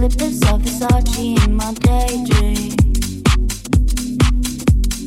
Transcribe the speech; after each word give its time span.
Slippers 0.00 0.40
of 0.50 0.62
Versace 0.62 1.44
in 1.44 1.54
my 1.56 1.74
daydream. 1.74 2.70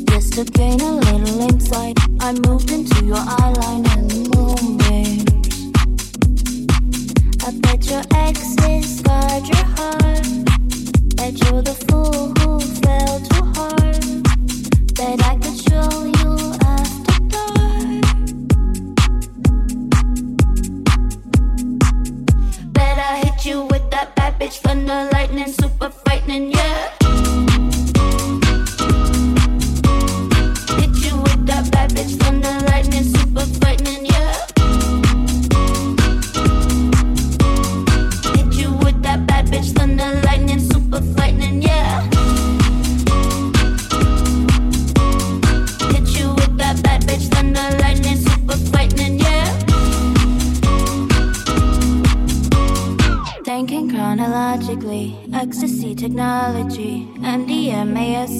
Just 0.05 0.33
to 0.33 0.43
gain 0.43 0.79
a 0.81 0.91
little 0.97 1.41
insight, 1.49 1.97
I 2.19 2.33
moved 2.47 2.69
into 2.69 3.03
your 3.03 3.17
eyeline 3.17 4.12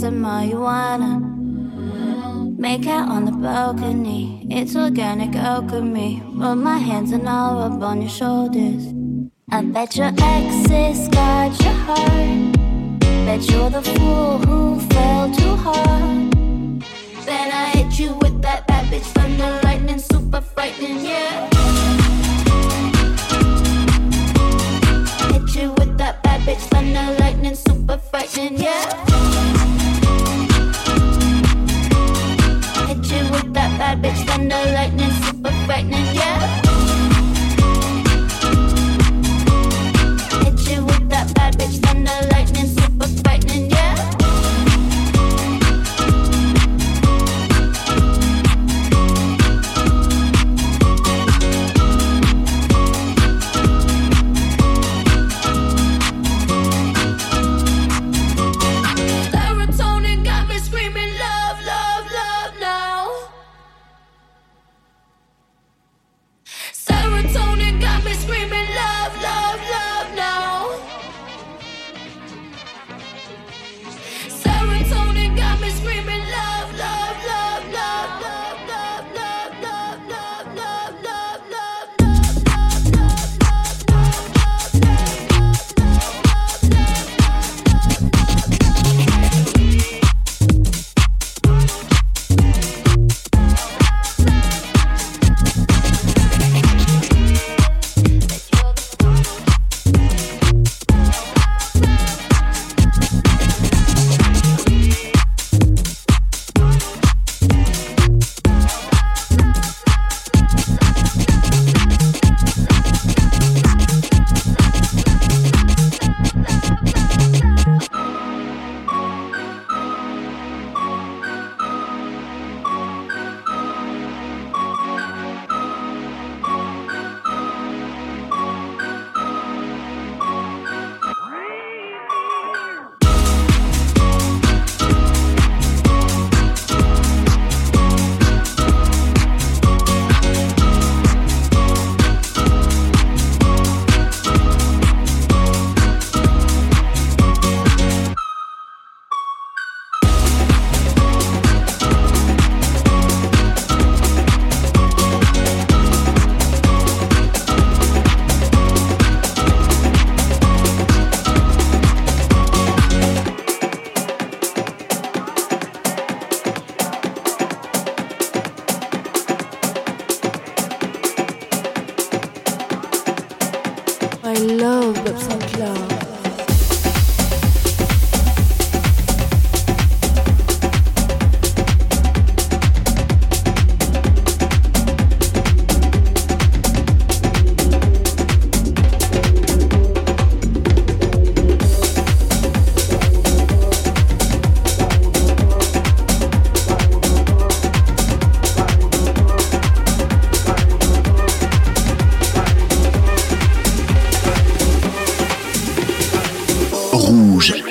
And 0.04 0.22
marijuana. 0.22 1.22
Make 2.60 2.88
out 2.88 3.08
on 3.08 3.24
the 3.24 3.32
balcony, 3.32 4.46
it's 4.52 4.76
organic 4.76 5.34
alchemy. 5.34 6.22
Rub 6.26 6.58
my 6.58 6.78
hands 6.78 7.14
and 7.14 7.30
I'll 7.30 7.70
rub 7.70 7.82
on 7.82 8.02
your 8.02 8.10
shoulders. 8.10 8.94
I 9.50 9.62
bet 9.62 9.96
your 9.96 10.12
exes 10.20 11.08
got 11.08 11.58
your 11.64 11.74
heart. 11.86 13.00
Bet 13.00 13.50
you're 13.50 13.70
the 13.70 13.82
fool 13.82 14.40
who 14.40 14.82
fell 14.90 15.32
too 15.34 15.56
hard. 15.56 16.32
Then 17.26 17.52
I 17.54 17.70
hit 17.74 17.98
you 17.98 18.14
with 18.16 18.42
that 18.42 18.68
bad 18.68 18.88
bitch 18.92 19.08
thunder 19.16 19.62
lightning, 19.64 20.00
super 20.00 20.42
frightening, 20.42 21.06
yeah. 21.06 21.48
Hit 25.32 25.56
you 25.56 25.72
with 25.78 25.98
that 25.98 26.22
bad 26.24 26.42
bitch 26.42 26.64
thunder 26.72 27.16
lightning, 27.22 27.56
super 27.56 27.98
frightening, 27.98 28.60
yeah. 28.60 29.13
The 34.54 34.72
lightness, 34.72 35.26
super 35.26 35.66
brightness. 35.66 36.13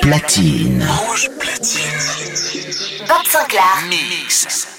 Platine. 0.03 0.85
Rouge 0.85 1.31
platine. 1.39 3.07
Bob 3.09 3.25
Sinclair. 3.25 4.72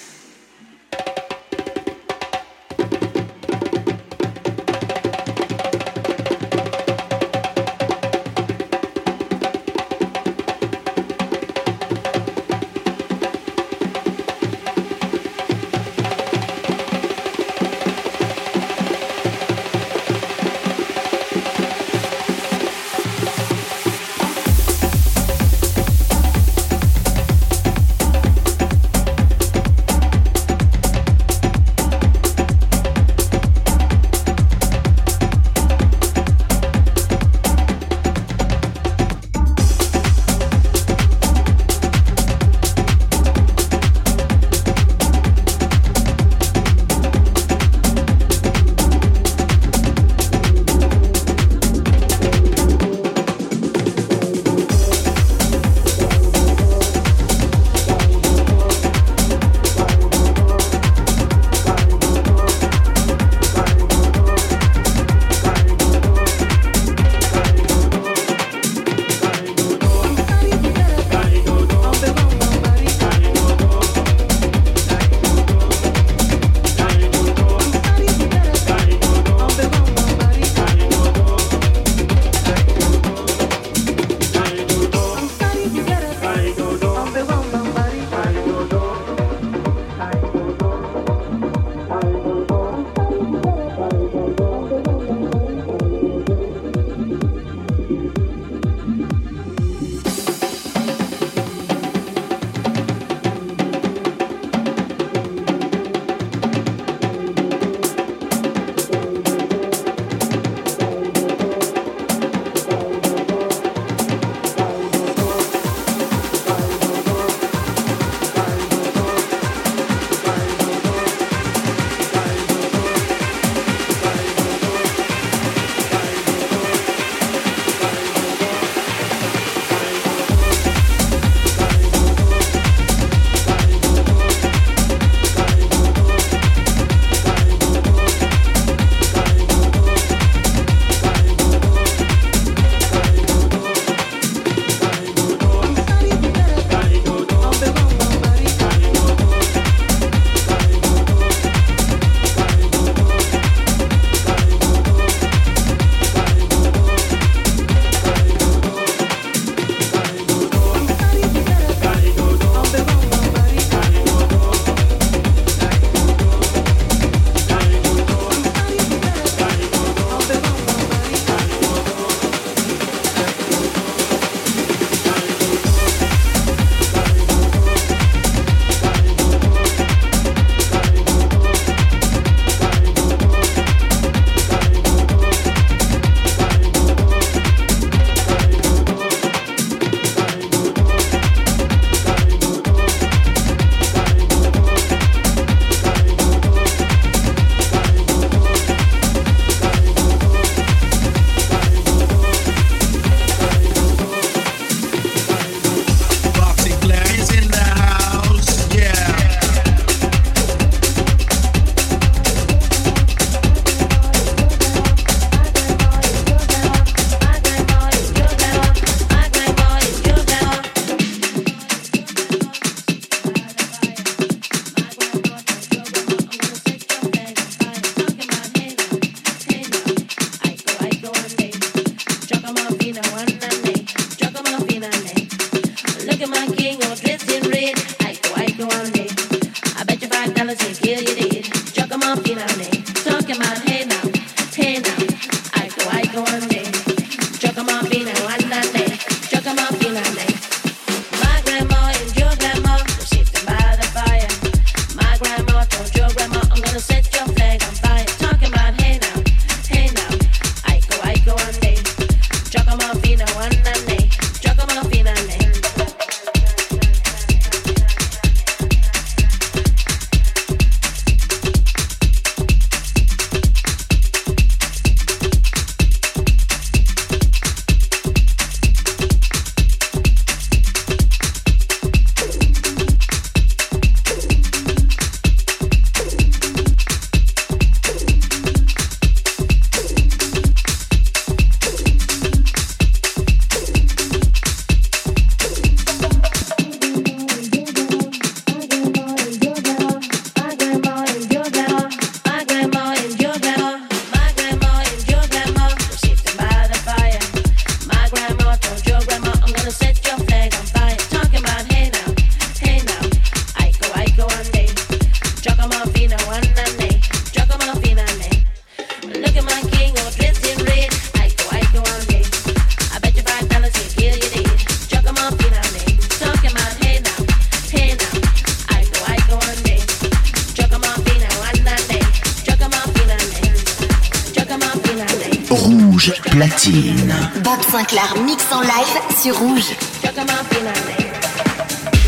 Mix. 335.94 336.12
platine. 336.22 337.14
Bob 337.44 337.62
Sinclair 337.72 338.16
mix 338.26 338.44
en 338.52 338.62
live 338.62 339.22
sur 339.22 339.38
Rouge. 339.38 339.76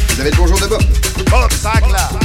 Vous 0.10 0.22
avez 0.22 0.32
le 0.32 0.38
bonjour 0.38 0.60
de 0.60 0.66
Bob. 0.66 0.82
Bob 1.30 1.52
Sinclair. 1.52 2.25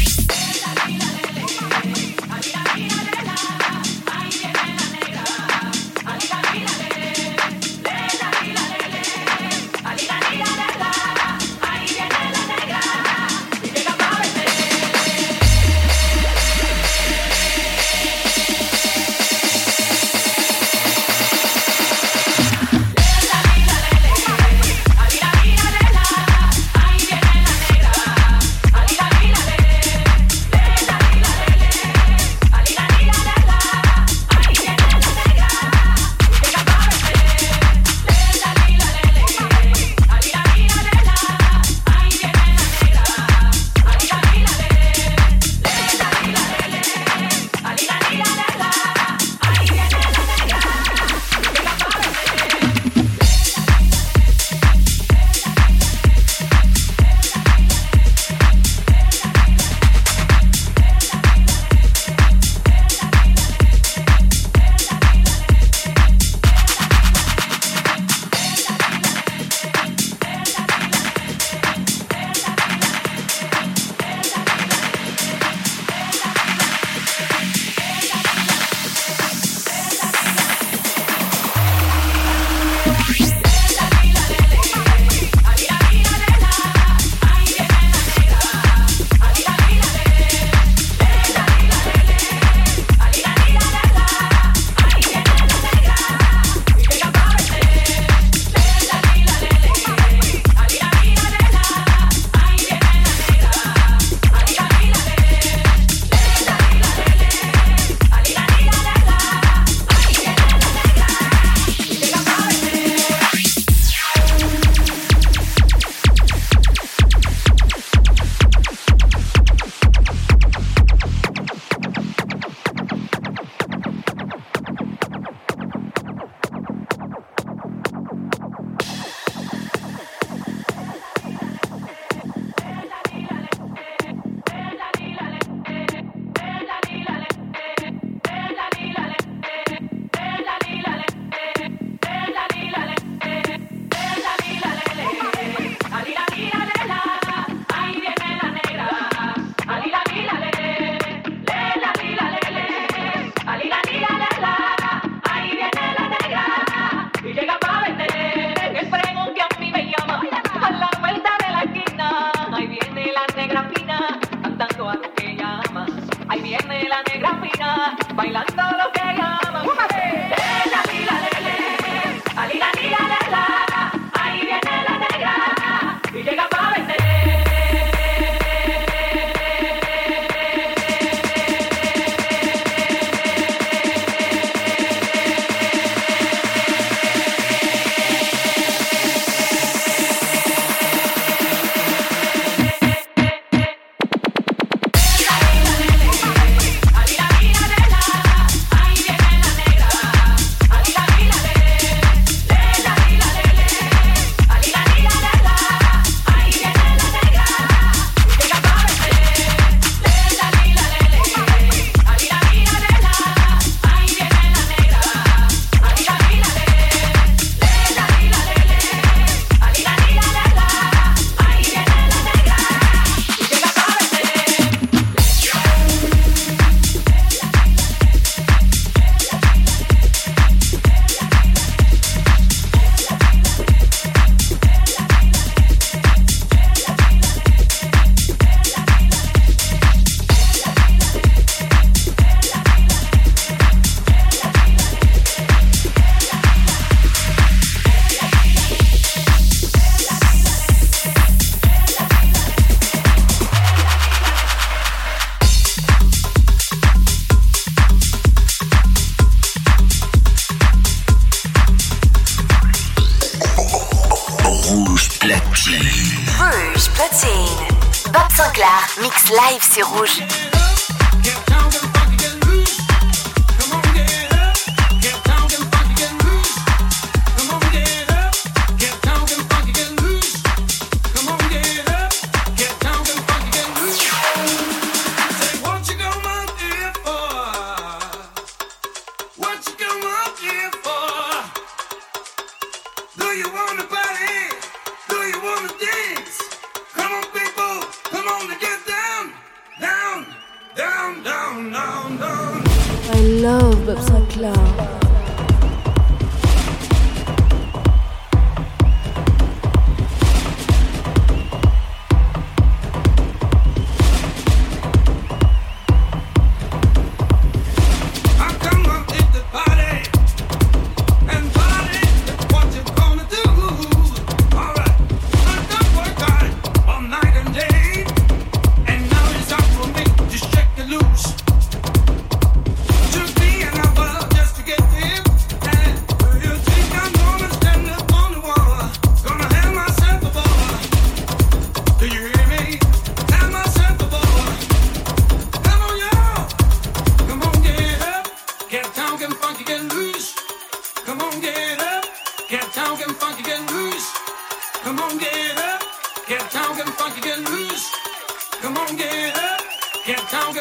хуже. 269.91 270.30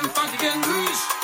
and 0.03 0.11
funky 0.13 0.47
and 0.47 0.67
loose. 0.67 1.20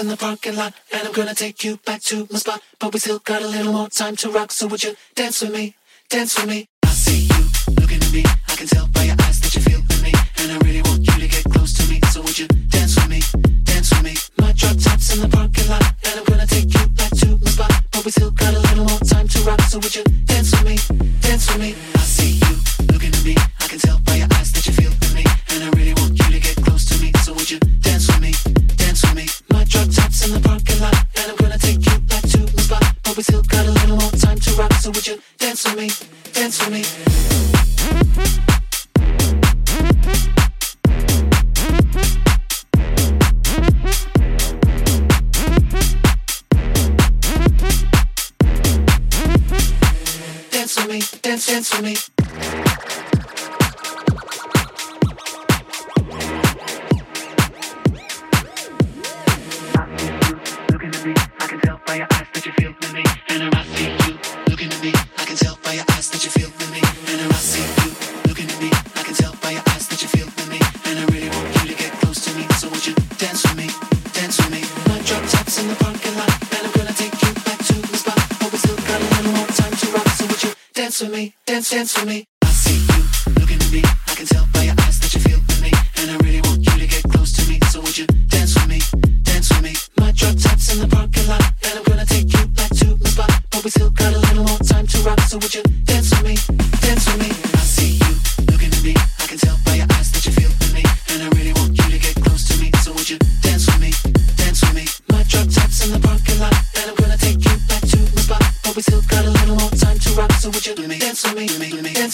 In 0.00 0.08
the 0.08 0.16
parking 0.16 0.56
lot, 0.56 0.72
and 0.92 1.06
I'm 1.06 1.12
gonna 1.12 1.34
take 1.34 1.62
you 1.62 1.76
back 1.84 2.00
to 2.04 2.26
my 2.30 2.38
spot. 2.38 2.62
But 2.78 2.94
we 2.94 3.00
still 3.00 3.18
got 3.18 3.42
a 3.42 3.46
little 3.46 3.72
more 3.72 3.88
time 3.88 4.16
to 4.16 4.30
rock, 4.30 4.50
so 4.50 4.66
would 4.68 4.82
you 4.82 4.94
dance 5.14 5.42
with 5.42 5.52
me? 5.52 5.74
Dance 6.08 6.38
with 6.38 6.48
me. 6.48 6.68
I 6.84 6.88
see 6.88 7.28
you 7.28 7.44
looking 7.80 8.00
at 8.00 8.12
me. 8.12 8.24
I 8.48 8.56
can 8.56 8.66
tell 8.66 8.86
by 8.88 9.04
your 9.04 9.16
eyes 9.20 9.40
that 9.40 9.54
you 9.54 9.60
feel 9.60 9.80
with 9.80 10.02
me, 10.02 10.12
and 10.38 10.52
I 10.52 10.58
really 10.64 10.82
want 10.82 11.00
you 11.06 11.12
to 11.12 11.28
get 11.28 11.44
close 11.44 11.74
to 11.74 11.84
me. 11.90 12.00
So 12.12 12.22
would 12.22 12.38
you 12.38 12.46
dance 12.46 12.96
with 12.96 13.08
me? 13.08 13.20
Dance 13.64 13.90
with 13.90 14.04
me. 14.04 14.14
My 14.38 14.52
drop 14.52 14.76
top's 14.78 15.14
in 15.14 15.20
the 15.20 15.28
parking 15.28 15.68
lot, 15.68 15.84
and 16.06 16.20
I'm 16.20 16.24
gonna 16.24 16.46
take 16.46 16.72
you 16.72 16.86
back 16.88 17.10
to 17.20 17.26
my 17.36 17.50
spot. 17.50 17.72
But 17.92 18.04
we 18.04 18.10
still 18.12 18.30
got 18.30 18.54
a 18.54 18.58
little 18.58 18.84
more 18.84 19.00
time 19.00 19.28
to 19.28 19.38
rock, 19.42 19.60
so 19.62 19.78
would 19.80 19.94
you? 19.94 20.04
Dance 20.24 20.49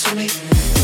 to 0.07 0.15
me. 0.15 0.76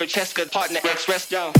Francesca, 0.00 0.46
partner 0.46 0.80
X 0.82 1.08
rest 1.08 1.30
yo. 1.30 1.59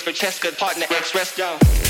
Francesca, 0.00 0.50
partner 0.52 0.86
X 0.90 1.14
rest 1.14 1.38
yo. 1.38 1.56
Bob 1.58 1.89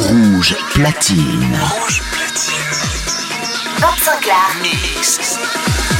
Rouge 0.00 0.54
platine. 0.74 1.58
Rouge 1.80 2.02
platine. 2.12 3.80
Bob 3.80 3.98
Sinclair. 3.98 4.54
Mix. 4.62 5.97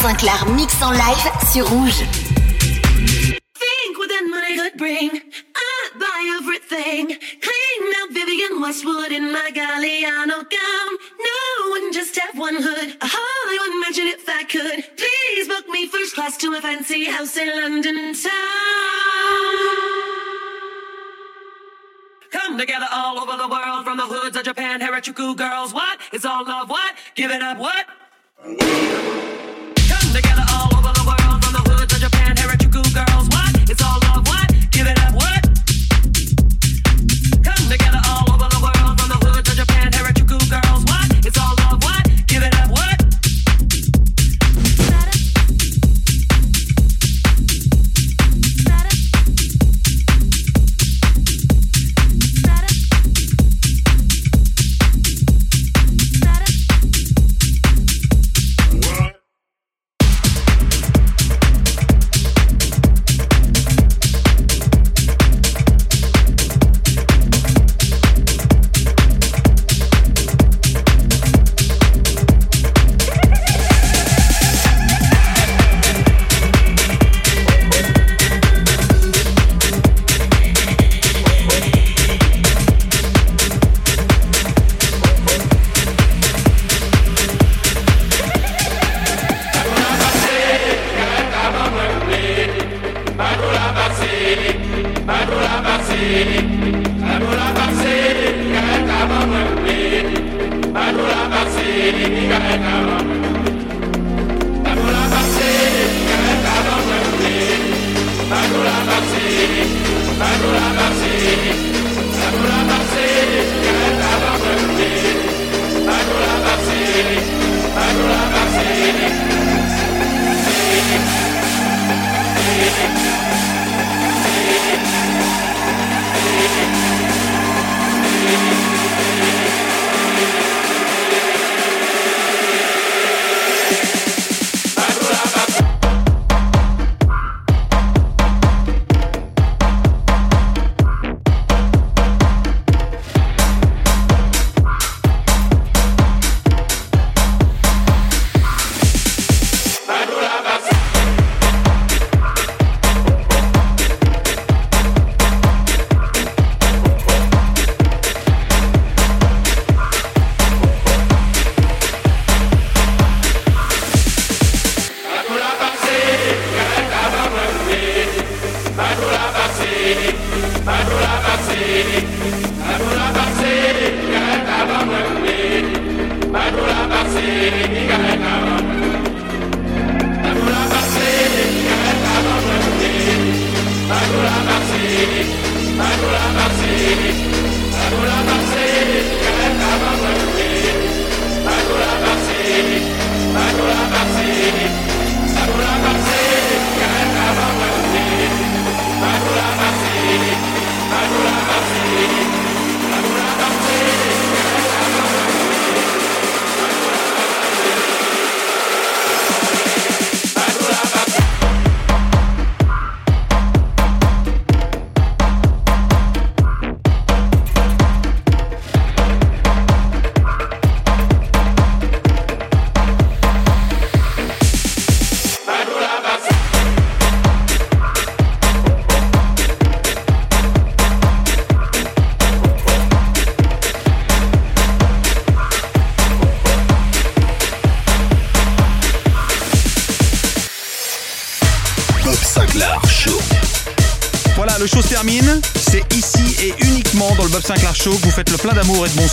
Sinclar 0.00 0.48
mix 0.56 0.72
en 0.82 0.92
live 0.92 1.30
sur 1.52 1.68
Rouge. 1.68 2.02
Think 3.52 3.98
what 3.98 4.08
that 4.08 4.24
money 4.30 4.56
could 4.56 4.78
bring. 4.78 5.10
I'd 5.10 5.98
buy 5.98 6.38
everything. 6.40 7.08
Clean 7.08 7.82
out 8.00 8.10
Vivienne 8.10 8.62
Westwood 8.62 9.12
in 9.12 9.30
my 9.30 9.50
Galliano 9.52 10.48
gown. 10.48 10.90
No 11.20 11.70
one 11.70 11.92
just 11.92 12.18
have 12.18 12.34
one 12.38 12.56
hood. 12.56 12.96
A 12.98 13.06
Hollywood 13.06 13.80
mansion 13.82 14.06
if 14.06 14.26
I 14.26 14.44
could. 14.44 14.84
Please 14.96 15.48
book 15.48 15.68
me 15.68 15.86
first 15.86 16.14
class 16.14 16.38
to 16.38 16.54
a 16.54 16.62
fancy 16.62 17.04
house 17.04 17.36
in 17.36 17.48
London 17.48 18.14
town. 18.14 18.30
Come 22.32 22.56
together 22.56 22.86
all 22.90 23.20
over 23.20 23.36
the 23.36 23.48
world, 23.48 23.84
from 23.84 23.98
the 23.98 24.06
hoods 24.06 24.34
of 24.34 24.44
Japan, 24.44 24.80
Harajuku 24.80 25.36
girls. 25.36 25.74
What? 25.74 26.00
It's 26.10 26.24
all 26.24 26.46
love. 26.46 26.70
What? 26.70 26.94
Give 27.16 27.30
it 27.30 27.42
up. 27.42 27.58
What? 27.58 27.86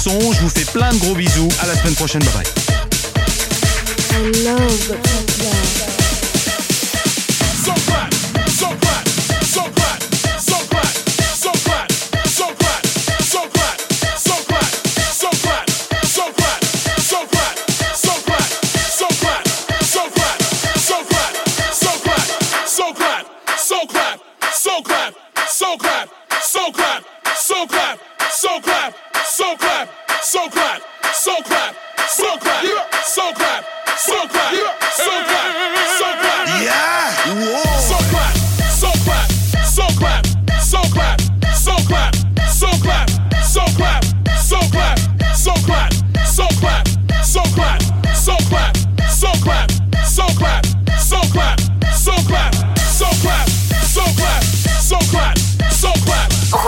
Je 0.10 0.40
vous 0.40 0.50
fais 0.50 0.64
plein 0.64 0.94
de 0.94 1.00
gros 1.00 1.16
bisous. 1.16 1.50
À 1.62 1.68
la 1.68 1.76
semaine 1.76 1.96
prochaine. 1.96 2.24
Bye 2.24 2.46